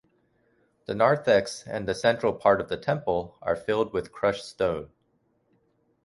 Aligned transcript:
The 0.87 0.95
narthex 0.95 1.63
and 1.67 1.87
the 1.87 1.93
central 1.93 2.33
part 2.33 2.59
of 2.59 2.69
the 2.69 2.77
temple 2.77 3.37
are 3.43 3.55
filled 3.55 3.93
with 3.93 4.11
crushed 4.11 4.45
stone. 4.49 4.89